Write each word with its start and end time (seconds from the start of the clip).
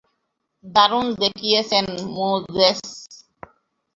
দারুণ 0.65 1.05
দেখিয়েছ, 1.21 1.71
মোজেস। 2.15 2.79